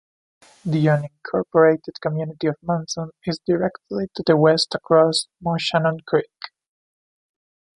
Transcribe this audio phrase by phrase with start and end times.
[0.65, 6.39] The unincorporated community of Munson is directly to the west across Moshannon Creek.